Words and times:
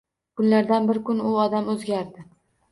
Kunlardan 0.39 0.89
bir 0.93 1.01
kun 1.11 1.23
u 1.27 1.37
odam 1.45 1.71
oʻzgardi. 1.77 2.29